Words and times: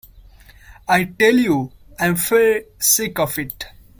I 0.87 1.03
tell 1.03 1.35
you 1.37 1.73
I’m 1.99 2.15
fair 2.15 2.63
sick 2.79 3.19
of 3.19 3.37
it. 3.37 3.65